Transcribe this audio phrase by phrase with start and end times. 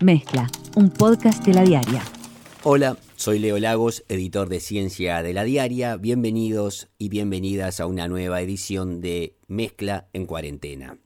[0.00, 2.02] Mezcla, un podcast de la diaria.
[2.62, 5.98] Hola, soy Leo Lagos, editor de Ciencia de la Diaria.
[5.98, 10.96] Bienvenidos y bienvenidas a una nueva edición de Mezcla en cuarentena.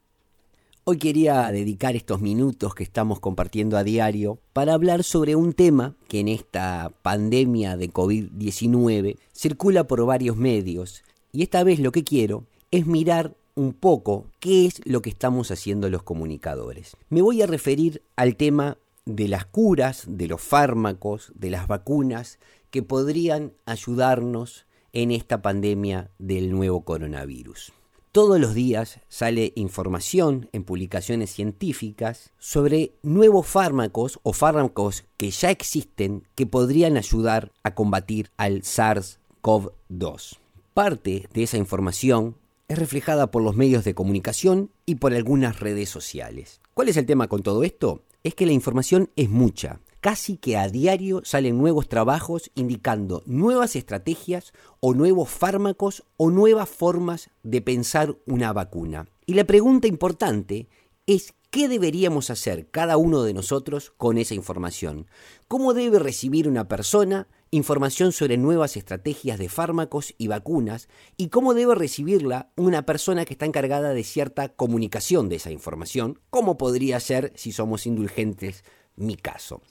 [0.85, 5.97] Hoy quería dedicar estos minutos que estamos compartiendo a diario para hablar sobre un tema
[6.07, 11.03] que en esta pandemia de COVID-19 circula por varios medios.
[11.33, 15.51] Y esta vez lo que quiero es mirar un poco qué es lo que estamos
[15.51, 16.97] haciendo los comunicadores.
[17.09, 22.39] Me voy a referir al tema de las curas, de los fármacos, de las vacunas
[22.71, 27.73] que podrían ayudarnos en esta pandemia del nuevo coronavirus.
[28.13, 35.51] Todos los días sale información en publicaciones científicas sobre nuevos fármacos o fármacos que ya
[35.51, 40.39] existen que podrían ayudar a combatir al SARS-CoV-2.
[40.75, 42.37] Parte de esa información
[42.69, 46.61] es reflejada por los medios de comunicación y por algunas redes sociales.
[46.73, 48.03] ¿Cuál es el tema con todo esto?
[48.25, 49.81] Es que la información es mucha.
[50.01, 56.71] Casi que a diario salen nuevos trabajos indicando nuevas estrategias o nuevos fármacos o nuevas
[56.71, 59.07] formas de pensar una vacuna.
[59.27, 60.69] Y la pregunta importante
[61.07, 65.07] es qué deberíamos hacer cada uno de nosotros con esa información.
[65.47, 71.55] ¿Cómo debe recibir una persona información sobre nuevas estrategias de fármacos y vacunas y cómo
[71.55, 76.99] debe recibirla una persona que está encargada de cierta comunicación de esa información, como podría
[76.99, 78.65] ser, si somos indulgentes,
[78.97, 79.63] mi caso.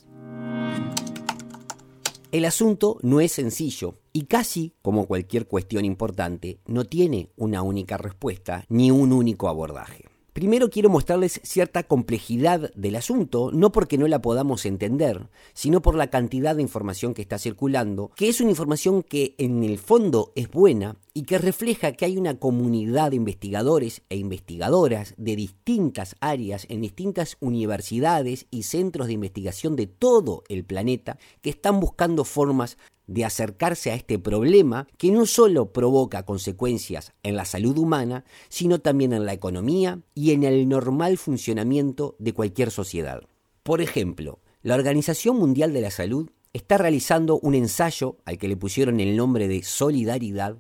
[2.32, 7.98] El asunto no es sencillo y casi, como cualquier cuestión importante, no tiene una única
[7.98, 10.13] respuesta ni un único abordaje.
[10.34, 15.94] Primero quiero mostrarles cierta complejidad del asunto, no porque no la podamos entender, sino por
[15.94, 20.34] la cantidad de información que está circulando, que es una información que en el fondo
[20.36, 26.16] es buena y que refleja que hay una comunidad de investigadores e investigadoras de distintas
[26.20, 32.24] áreas en distintas universidades y centros de investigación de todo el planeta que están buscando
[32.24, 38.26] formas de acercarse a este problema que no solo provoca consecuencias en la salud humana,
[38.50, 43.24] sino también en la economía y en el normal funcionamiento de cualquier sociedad.
[43.64, 48.56] Por ejemplo, la Organización Mundial de la Salud está realizando un ensayo al que le
[48.56, 50.58] pusieron el nombre de Solidaridad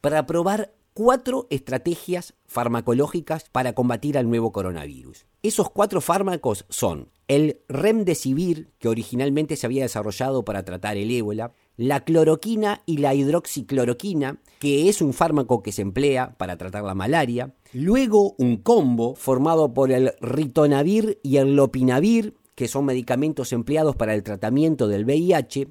[0.00, 5.26] para probar cuatro estrategias farmacológicas para combatir al nuevo coronavirus.
[5.42, 11.52] Esos cuatro fármacos son el Remdesivir, que originalmente se había desarrollado para tratar el ébola,
[11.76, 16.94] la cloroquina y la hidroxicloroquina, que es un fármaco que se emplea para tratar la
[16.94, 23.96] malaria, luego un combo formado por el ritonavir y el lopinavir, que son medicamentos empleados
[23.96, 25.68] para el tratamiento del VIH,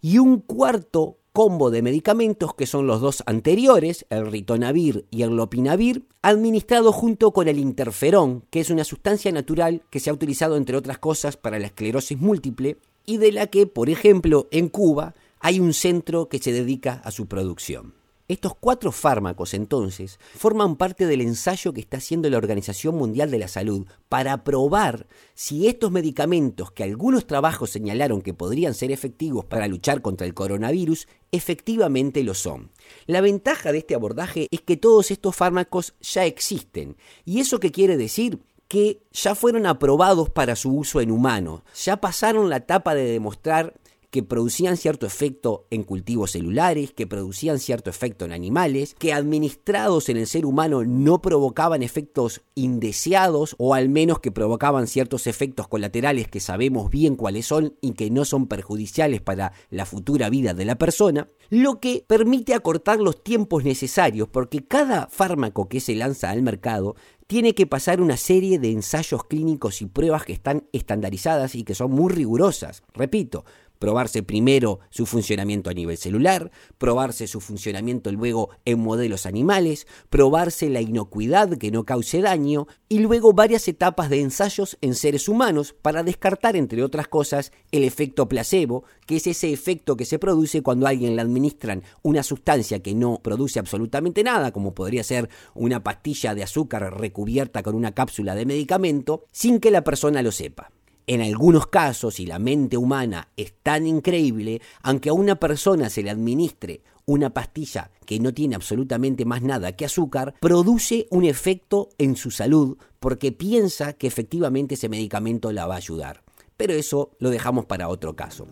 [0.00, 5.36] y un cuarto combo de medicamentos que son los dos anteriores, el ritonavir y el
[5.36, 10.56] lopinavir, administrado junto con el interferón, que es una sustancia natural que se ha utilizado
[10.56, 15.14] entre otras cosas para la esclerosis múltiple y de la que, por ejemplo, en Cuba
[15.44, 17.92] hay un centro que se dedica a su producción.
[18.28, 23.38] Estos cuatro fármacos entonces forman parte del ensayo que está haciendo la Organización Mundial de
[23.38, 29.44] la Salud para probar si estos medicamentos que algunos trabajos señalaron que podrían ser efectivos
[29.44, 32.70] para luchar contra el coronavirus, efectivamente lo son.
[33.04, 36.96] La ventaja de este abordaje es que todos estos fármacos ya existen.
[37.26, 38.40] ¿Y eso qué quiere decir?
[38.66, 43.74] que ya fueron aprobados para su uso en humanos, ya pasaron la etapa de demostrar
[44.14, 50.08] que producían cierto efecto en cultivos celulares, que producían cierto efecto en animales, que administrados
[50.08, 55.66] en el ser humano no provocaban efectos indeseados o al menos que provocaban ciertos efectos
[55.66, 60.54] colaterales que sabemos bien cuáles son y que no son perjudiciales para la futura vida
[60.54, 65.96] de la persona, lo que permite acortar los tiempos necesarios porque cada fármaco que se
[65.96, 66.94] lanza al mercado
[67.26, 71.74] tiene que pasar una serie de ensayos clínicos y pruebas que están estandarizadas y que
[71.74, 72.82] son muy rigurosas.
[72.92, 73.44] Repito,
[73.84, 80.70] probarse primero su funcionamiento a nivel celular, probarse su funcionamiento luego en modelos animales, probarse
[80.70, 85.74] la inocuidad que no cause daño y luego varias etapas de ensayos en seres humanos
[85.82, 90.62] para descartar, entre otras cosas, el efecto placebo, que es ese efecto que se produce
[90.62, 95.28] cuando a alguien le administran una sustancia que no produce absolutamente nada, como podría ser
[95.52, 100.32] una pastilla de azúcar recubierta con una cápsula de medicamento, sin que la persona lo
[100.32, 100.70] sepa.
[101.06, 106.02] En algunos casos, y la mente humana es tan increíble, aunque a una persona se
[106.02, 111.90] le administre una pastilla que no tiene absolutamente más nada que azúcar, produce un efecto
[111.98, 116.22] en su salud porque piensa que efectivamente ese medicamento la va a ayudar.
[116.56, 118.46] Pero eso lo dejamos para otro caso.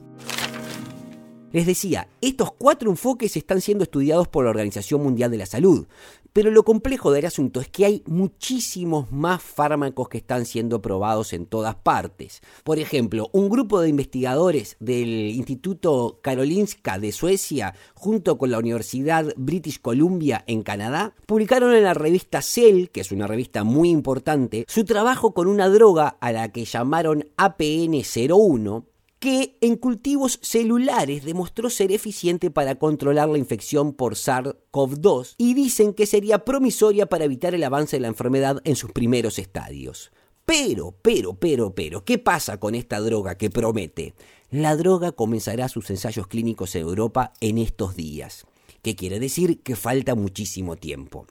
[1.53, 5.87] Les decía, estos cuatro enfoques están siendo estudiados por la Organización Mundial de la Salud,
[6.33, 11.35] Pero lo complejo del asunto es que hay muchísimos más fármacos que están siendo probados
[11.35, 12.41] en todas partes.
[12.65, 19.35] Por ejemplo, un grupo de investigadores del Instituto Karolinska de Suecia, junto con la Universidad
[19.37, 24.65] British Columbia en Canadá, publicaron en la revista Cell, que es una revista muy importante,
[24.69, 28.85] su trabajo con una droga a la que llamaron APN01,
[29.23, 35.95] que en cultivos celulares demostró ser eficiente para controlar la infección por SARS-CoV-2 y dicen
[35.95, 40.11] que sería promisoria para evitar el avance de la enfermedad en sus primeros estadios.
[40.45, 44.15] Pero, pero, pero, pero, ¿qué pasa con esta droga que promete?
[44.51, 48.45] La droga comenzará sus ensayos clínicos en Europa en estos días.
[48.83, 49.63] ¿Qué quiere decir?
[49.63, 51.29] Que falta muchísimo tiempo.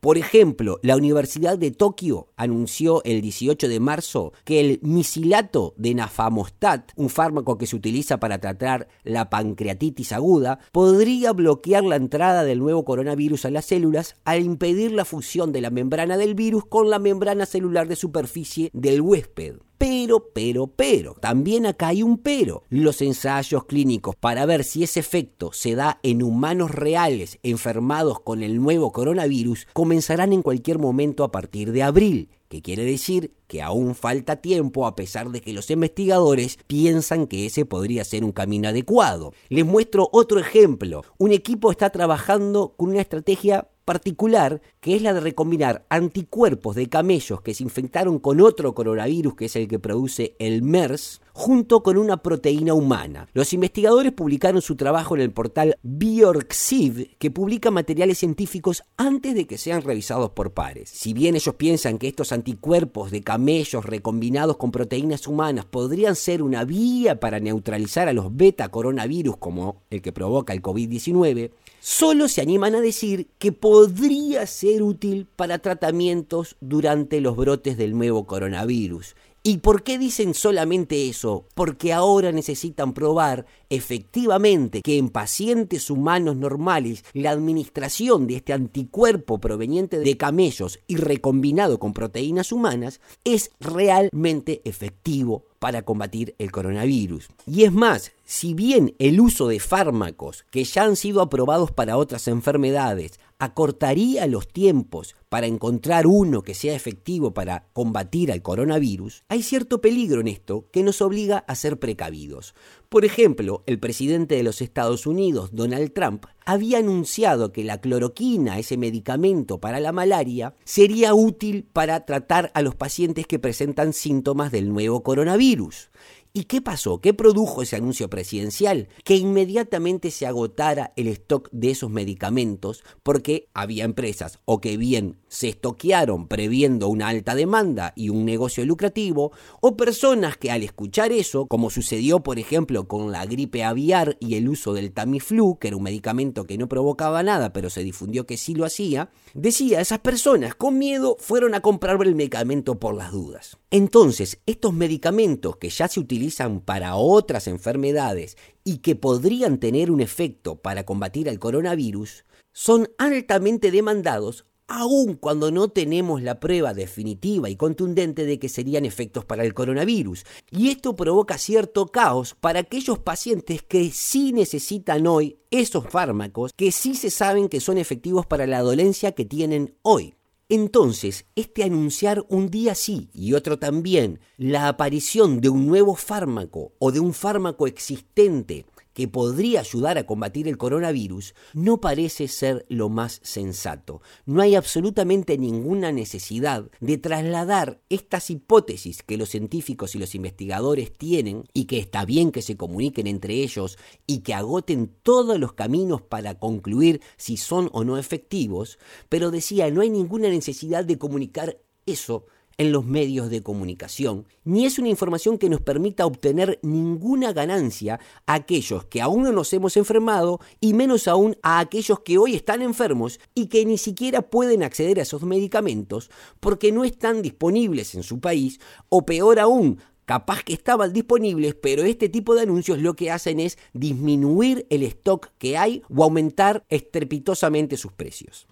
[0.00, 5.94] Por ejemplo, la Universidad de Tokio anunció el 18 de marzo que el misilato de
[5.94, 12.44] nafamostat, un fármaco que se utiliza para tratar la pancreatitis aguda, podría bloquear la entrada
[12.44, 16.64] del nuevo coronavirus a las células al impedir la fusión de la membrana del virus
[16.64, 19.56] con la membrana celular de superficie del huésped.
[19.78, 22.64] Pero, pero, pero, también acá hay un pero.
[22.68, 28.42] Los ensayos clínicos para ver si ese efecto se da en humanos reales enfermados con
[28.42, 33.62] el nuevo coronavirus comenzarán en cualquier momento a partir de abril que quiere decir que
[33.62, 38.32] aún falta tiempo a pesar de que los investigadores piensan que ese podría ser un
[38.32, 39.32] camino adecuado.
[39.48, 41.04] Les muestro otro ejemplo.
[41.18, 46.90] Un equipo está trabajando con una estrategia particular, que es la de recombinar anticuerpos de
[46.90, 51.84] camellos que se infectaron con otro coronavirus, que es el que produce el MERS, junto
[51.84, 53.28] con una proteína humana.
[53.32, 59.46] Los investigadores publicaron su trabajo en el portal Biorxiv, que publica materiales científicos antes de
[59.46, 60.90] que sean revisados por pares.
[60.90, 66.42] Si bien ellos piensan que estos anticuerpos de camellos recombinados con proteínas humanas podrían ser
[66.42, 72.26] una vía para neutralizar a los beta coronavirus como el que provoca el COVID-19, solo
[72.26, 78.26] se animan a decir que podría ser útil para tratamientos durante los brotes del nuevo
[78.26, 79.14] coronavirus.
[79.48, 81.46] ¿Y por qué dicen solamente eso?
[81.54, 89.38] Porque ahora necesitan probar efectivamente que en pacientes humanos normales la administración de este anticuerpo
[89.38, 97.28] proveniente de camellos y recombinado con proteínas humanas es realmente efectivo para combatir el coronavirus.
[97.46, 101.96] Y es más, si bien el uso de fármacos que ya han sido aprobados para
[101.96, 109.22] otras enfermedades acortaría los tiempos para encontrar uno que sea efectivo para combatir al coronavirus,
[109.28, 112.54] hay cierto peligro en esto que nos obliga a ser precavidos.
[112.88, 118.58] Por ejemplo, el presidente de los Estados Unidos, Donald Trump, había anunciado que la cloroquina,
[118.58, 124.52] ese medicamento para la malaria, sería útil para tratar a los pacientes que presentan síntomas
[124.52, 125.90] del nuevo coronavirus.
[126.38, 127.00] ¿Y qué pasó?
[127.00, 128.86] ¿Qué produjo ese anuncio presidencial?
[129.02, 135.16] Que inmediatamente se agotara el stock de esos medicamentos porque había empresas o que bien
[135.26, 141.10] se estoquearon previendo una alta demanda y un negocio lucrativo, o personas que al escuchar
[141.10, 145.68] eso, como sucedió por ejemplo con la gripe aviar y el uso del Tamiflu, que
[145.68, 149.80] era un medicamento que no provocaba nada, pero se difundió que sí lo hacía, decía,
[149.80, 153.58] esas personas con miedo fueron a comprar el medicamento por las dudas.
[153.70, 160.00] Entonces, estos medicamentos que ya se utilizan para otras enfermedades y que podrían tener un
[160.00, 167.48] efecto para combatir al coronavirus, son altamente demandados aun cuando no tenemos la prueba definitiva
[167.48, 170.24] y contundente de que serían efectos para el coronavirus.
[170.50, 176.70] Y esto provoca cierto caos para aquellos pacientes que sí necesitan hoy esos fármacos, que
[176.70, 180.17] sí se saben que son efectivos para la dolencia que tienen hoy.
[180.50, 186.72] Entonces, este anunciar un día sí y otro también la aparición de un nuevo fármaco
[186.78, 188.64] o de un fármaco existente
[188.98, 194.02] que podría ayudar a combatir el coronavirus, no parece ser lo más sensato.
[194.26, 200.92] No hay absolutamente ninguna necesidad de trasladar estas hipótesis que los científicos y los investigadores
[200.92, 205.52] tienen y que está bien que se comuniquen entre ellos y que agoten todos los
[205.52, 210.98] caminos para concluir si son o no efectivos, pero decía, no hay ninguna necesidad de
[210.98, 212.26] comunicar eso
[212.58, 218.00] en los medios de comunicación, ni es una información que nos permita obtener ninguna ganancia
[218.26, 222.34] a aquellos que aún no nos hemos enfermado y menos aún a aquellos que hoy
[222.34, 226.10] están enfermos y que ni siquiera pueden acceder a esos medicamentos
[226.40, 231.84] porque no están disponibles en su país o peor aún, capaz que estaban disponibles, pero
[231.84, 236.64] este tipo de anuncios lo que hacen es disminuir el stock que hay o aumentar
[236.70, 238.48] estrepitosamente sus precios.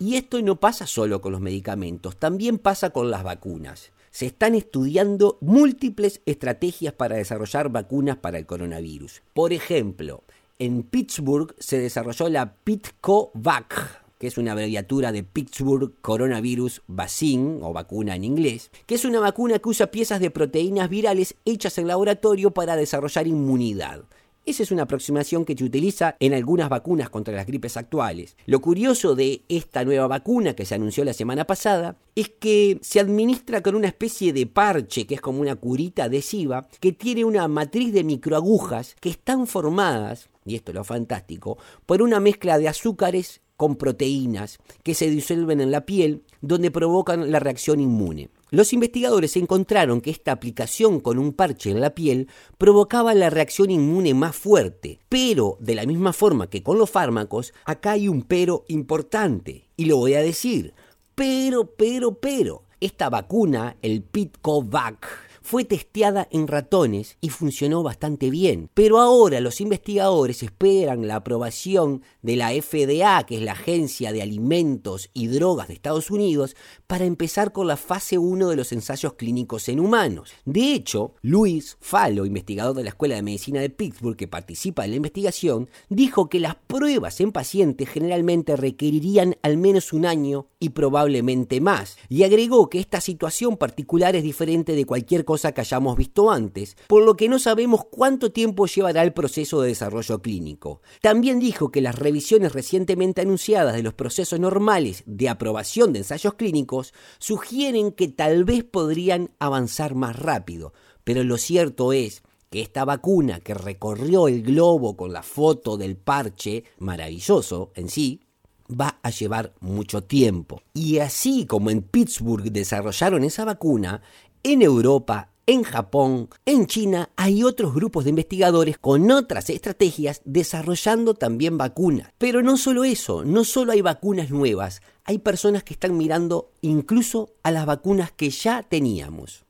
[0.00, 3.90] Y esto no pasa solo con los medicamentos, también pasa con las vacunas.
[4.10, 9.22] Se están estudiando múltiples estrategias para desarrollar vacunas para el coronavirus.
[9.34, 10.22] Por ejemplo,
[10.58, 17.72] en Pittsburgh se desarrolló la PitcoVac que es una abreviatura de Pittsburgh Coronavirus Vaccine, o
[17.72, 21.86] vacuna en inglés, que es una vacuna que usa piezas de proteínas virales hechas en
[21.86, 24.02] laboratorio para desarrollar inmunidad.
[24.46, 28.36] Esa es una aproximación que se utiliza en algunas vacunas contra las gripes actuales.
[28.46, 32.98] Lo curioso de esta nueva vacuna que se anunció la semana pasada es que se
[32.98, 37.46] administra con una especie de parche, que es como una curita adhesiva, que tiene una
[37.46, 42.68] matriz de microagujas que están formadas, y esto es lo fantástico, por una mezcla de
[42.68, 48.30] azúcares con proteínas que se disuelven en la piel, donde provocan la reacción inmune.
[48.50, 53.70] Los investigadores encontraron que esta aplicación con un parche en la piel provocaba la reacción
[53.70, 58.22] inmune más fuerte, pero de la misma forma que con los fármacos, acá hay un
[58.22, 60.72] pero importante, y lo voy a decir,
[61.14, 68.68] pero, pero, pero, esta vacuna, el Pitcovac, fue testeada en ratones y funcionó bastante bien.
[68.74, 74.20] Pero ahora los investigadores esperan la aprobación de la FDA, que es la Agencia de
[74.20, 76.54] Alimentos y Drogas de Estados Unidos,
[76.86, 80.32] para empezar con la fase 1 de los ensayos clínicos en humanos.
[80.44, 84.90] De hecho, Luis Falo, investigador de la Escuela de Medicina de Pittsburgh que participa en
[84.90, 90.70] la investigación, dijo que las pruebas en pacientes generalmente requerirían al menos un año y
[90.70, 95.96] probablemente más, y agregó que esta situación particular es diferente de cualquier cosa que hayamos
[95.96, 100.82] visto antes, por lo que no sabemos cuánto tiempo llevará el proceso de desarrollo clínico.
[101.00, 106.34] También dijo que las revisiones recientemente anunciadas de los procesos normales de aprobación de ensayos
[106.34, 110.72] clínicos sugieren que tal vez podrían avanzar más rápido,
[111.04, 115.96] pero lo cierto es que esta vacuna que recorrió el globo con la foto del
[115.96, 118.20] parche, maravilloso en sí,
[118.68, 120.62] va a llevar mucho tiempo.
[120.74, 124.02] Y así como en Pittsburgh desarrollaron esa vacuna,
[124.42, 131.14] en Europa, en Japón, en China, hay otros grupos de investigadores con otras estrategias desarrollando
[131.14, 132.12] también vacunas.
[132.18, 137.30] Pero no solo eso, no solo hay vacunas nuevas, hay personas que están mirando incluso
[137.42, 139.46] a las vacunas que ya teníamos.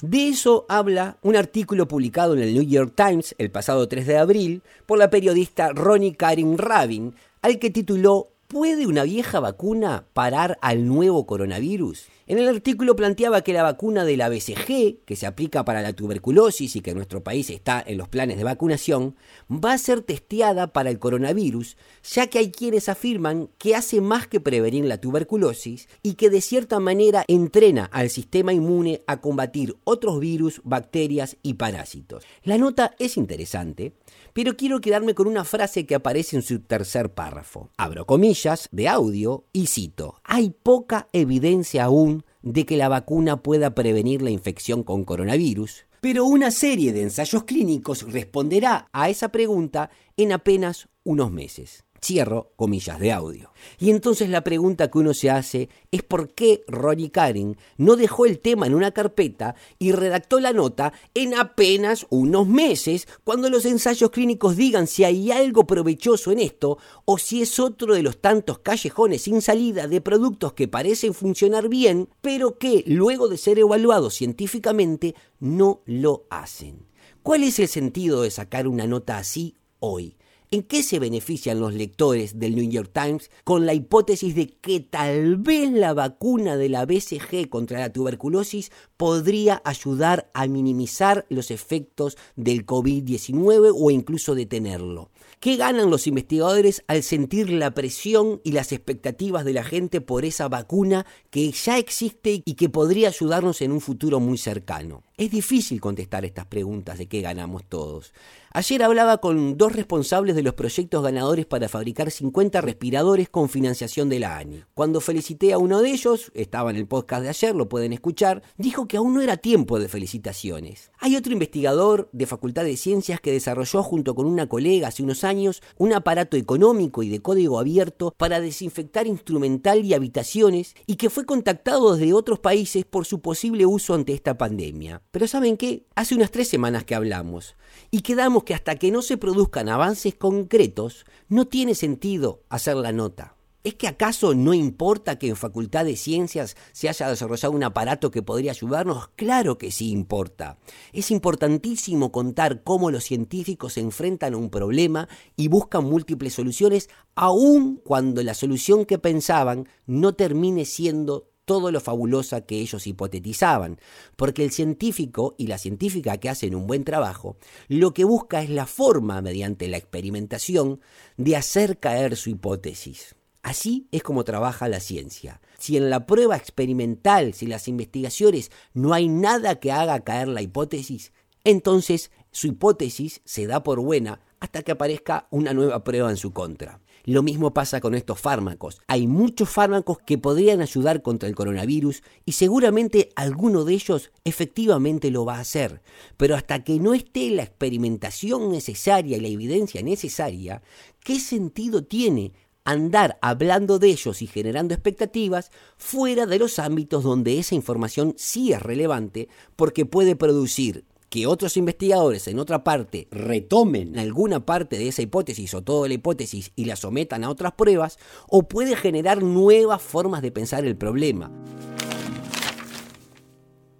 [0.00, 4.18] De eso habla un artículo publicado en el New York Times el pasado 3 de
[4.18, 10.56] abril por la periodista Ronnie Karin Rabin, al que tituló ¿Puede una vieja vacuna parar
[10.62, 12.06] al nuevo coronavirus?
[12.28, 15.94] En el artículo planteaba que la vacuna de la BCG, que se aplica para la
[15.94, 19.16] tuberculosis y que en nuestro país está en los planes de vacunación,
[19.50, 24.28] va a ser testeada para el coronavirus, ya que hay quienes afirman que hace más
[24.28, 29.74] que prevenir la tuberculosis y que de cierta manera entrena al sistema inmune a combatir
[29.82, 32.24] otros virus, bacterias y parásitos.
[32.44, 33.94] La nota es interesante,
[34.36, 37.70] pero quiero quedarme con una frase que aparece en su tercer párrafo.
[37.78, 43.74] Abro comillas de audio y cito, hay poca evidencia aún de que la vacuna pueda
[43.74, 49.88] prevenir la infección con coronavirus, pero una serie de ensayos clínicos responderá a esa pregunta
[50.18, 51.85] en apenas unos meses.
[52.06, 53.50] Cierro comillas de audio.
[53.80, 58.26] Y entonces la pregunta que uno se hace es por qué Ronnie Karin no dejó
[58.26, 63.64] el tema en una carpeta y redactó la nota en apenas unos meses, cuando los
[63.64, 68.18] ensayos clínicos digan si hay algo provechoso en esto o si es otro de los
[68.18, 73.58] tantos callejones sin salida de productos que parecen funcionar bien, pero que luego de ser
[73.58, 76.86] evaluados científicamente no lo hacen.
[77.24, 80.15] ¿Cuál es el sentido de sacar una nota así hoy?
[80.52, 84.78] ¿En qué se benefician los lectores del New York Times con la hipótesis de que
[84.78, 91.50] tal vez la vacuna de la BCG contra la tuberculosis podría ayudar a minimizar los
[91.50, 95.10] efectos del COVID-19 o incluso detenerlo?
[95.40, 100.24] ¿Qué ganan los investigadores al sentir la presión y las expectativas de la gente por
[100.24, 105.02] esa vacuna que ya existe y que podría ayudarnos en un futuro muy cercano?
[105.18, 108.12] Es difícil contestar estas preguntas de qué ganamos todos.
[108.52, 114.10] Ayer hablaba con dos responsables de los proyectos ganadores para fabricar 50 respiradores con financiación
[114.10, 114.64] de la ANI.
[114.74, 118.42] Cuando felicité a uno de ellos, estaba en el podcast de ayer, lo pueden escuchar,
[118.58, 120.90] dijo que aún no era tiempo de felicitaciones.
[120.98, 125.24] Hay otro investigador de Facultad de Ciencias que desarrolló junto con una colega hace unos
[125.24, 131.08] años un aparato económico y de código abierto para desinfectar instrumental y habitaciones y que
[131.08, 135.02] fue contactado desde otros países por su posible uso ante esta pandemia.
[135.16, 135.86] Pero ¿saben qué?
[135.94, 137.56] Hace unas tres semanas que hablamos
[137.90, 142.92] y quedamos que hasta que no se produzcan avances concretos, no tiene sentido hacer la
[142.92, 143.34] nota.
[143.64, 148.10] ¿Es que acaso no importa que en Facultad de Ciencias se haya desarrollado un aparato
[148.10, 149.08] que podría ayudarnos?
[149.16, 150.58] Claro que sí importa.
[150.92, 156.90] Es importantísimo contar cómo los científicos se enfrentan a un problema y buscan múltiples soluciones,
[157.14, 163.80] aun cuando la solución que pensaban no termine siendo todo lo fabulosa que ellos hipotetizaban,
[164.16, 167.38] porque el científico y la científica que hacen un buen trabajo,
[167.68, 170.80] lo que busca es la forma, mediante la experimentación,
[171.16, 173.16] de hacer caer su hipótesis.
[173.42, 175.40] Así es como trabaja la ciencia.
[175.56, 180.42] Si en la prueba experimental, si las investigaciones no hay nada que haga caer la
[180.42, 181.12] hipótesis,
[181.44, 186.32] entonces su hipótesis se da por buena hasta que aparezca una nueva prueba en su
[186.32, 186.80] contra.
[187.06, 188.80] Lo mismo pasa con estos fármacos.
[188.88, 195.12] Hay muchos fármacos que podrían ayudar contra el coronavirus y seguramente alguno de ellos efectivamente
[195.12, 195.82] lo va a hacer.
[196.16, 200.62] Pero hasta que no esté la experimentación necesaria y la evidencia necesaria,
[200.98, 202.32] ¿qué sentido tiene
[202.64, 208.52] andar hablando de ellos y generando expectativas fuera de los ámbitos donde esa información sí
[208.52, 214.88] es relevante porque puede producir que otros investigadores en otra parte retomen alguna parte de
[214.88, 217.98] esa hipótesis o toda la hipótesis y la sometan a otras pruebas,
[218.28, 221.30] o puede generar nuevas formas de pensar el problema.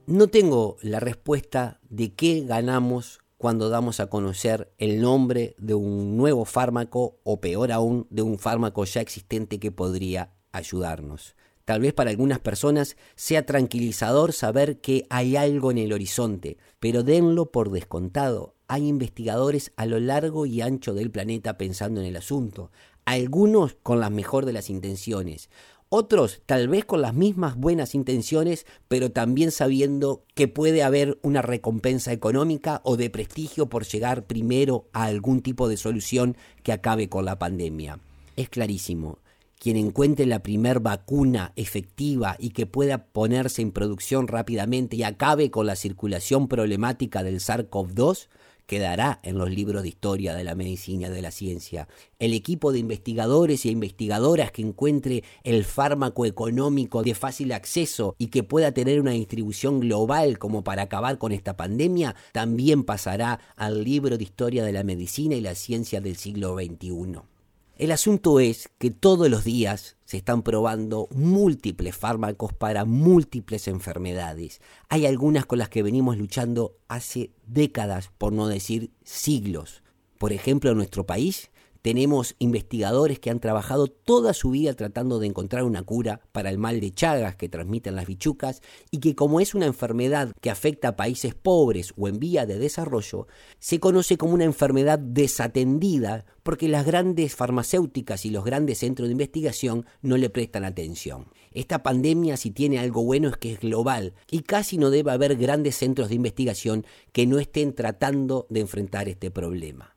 [0.07, 6.17] No tengo la respuesta de qué ganamos cuando damos a conocer el nombre de un
[6.17, 11.35] nuevo fármaco o peor aún de un fármaco ya existente que podría ayudarnos.
[11.67, 17.03] Tal vez para algunas personas sea tranquilizador saber que hay algo en el horizonte, pero
[17.03, 18.55] denlo por descontado.
[18.69, 22.71] Hay investigadores a lo largo y ancho del planeta pensando en el asunto,
[23.05, 25.51] algunos con la mejor de las intenciones,
[25.89, 31.43] otros tal vez con las mismas buenas intenciones, pero también sabiendo que puede haber una
[31.43, 37.09] recompensa económica o de prestigio por llegar primero a algún tipo de solución que acabe
[37.09, 37.99] con la pandemia.
[38.37, 39.19] Es clarísimo,
[39.59, 45.51] quien encuentre la primer vacuna efectiva y que pueda ponerse en producción rápidamente y acabe
[45.51, 48.29] con la circulación problemática del SARS-CoV-2,
[48.67, 51.89] quedará en los libros de historia de la medicina y de la ciencia.
[52.19, 58.27] El equipo de investigadores y investigadoras que encuentre el fármaco económico de fácil acceso y
[58.27, 63.85] que pueda tener una distribución global como para acabar con esta pandemia, también pasará al
[63.85, 67.36] libro de historia de la medicina y la ciencia del siglo XXI.
[67.77, 74.63] El asunto es que todos los días se están probando múltiples fármacos para múltiples enfermedades.
[74.89, 79.83] Hay algunas con las que venimos luchando hace décadas, por no decir siglos.
[80.17, 81.51] Por ejemplo, en nuestro país
[81.87, 86.59] tenemos investigadores que han trabajado toda su vida tratando de encontrar una cura para el
[86.59, 90.89] mal de Chagas que transmiten las bichucas y que como es una enfermedad que afecta
[90.89, 93.29] a países pobres o en vía de desarrollo,
[93.61, 99.13] se conoce como una enfermedad desatendida porque las grandes farmacéuticas y los grandes centros de
[99.13, 101.29] investigación no le prestan atención.
[101.53, 105.37] Esta pandemia si tiene algo bueno es que es global y casi no debe haber
[105.37, 109.96] grandes centros de investigación que no estén tratando de enfrentar este problema.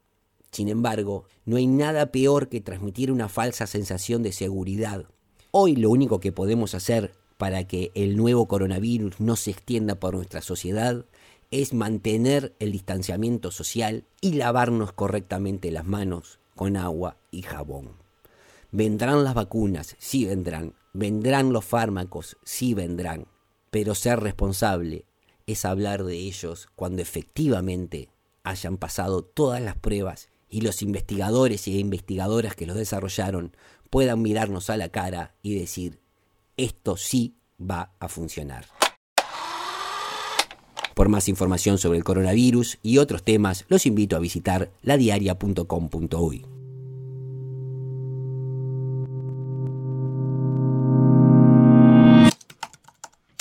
[0.52, 5.06] Sin embargo, no hay nada peor que transmitir una falsa sensación de seguridad.
[5.52, 10.16] Hoy lo único que podemos hacer para que el nuevo coronavirus no se extienda por
[10.16, 11.06] nuestra sociedad
[11.52, 17.94] es mantener el distanciamiento social y lavarnos correctamente las manos con agua y jabón.
[18.72, 20.74] Vendrán las vacunas, sí vendrán.
[20.94, 23.28] Vendrán los fármacos, sí vendrán.
[23.72, 25.06] Pero ser responsable
[25.48, 28.10] es hablar de ellos cuando efectivamente
[28.44, 33.56] hayan pasado todas las pruebas y los investigadores y investigadoras que los desarrollaron
[33.90, 36.00] puedan mirarnos a la cara y decir,
[36.58, 38.66] esto sí va a funcionar.
[40.96, 46.46] Por más información sobre el coronavirus y otros temas, los invito a visitar ladiaria.com.uy.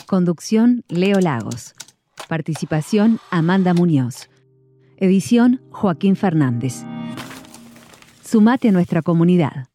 [0.07, 1.75] Conducción Leo Lagos.
[2.29, 4.29] Participación Amanda Muñoz.
[5.01, 6.83] Edición Joaquín Fernández.
[8.25, 9.68] Sumate a nuestra comunidad.